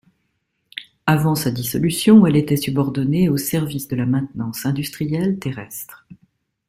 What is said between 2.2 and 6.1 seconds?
elle était subordonnée au Service de la maintenance industrielle terrestre.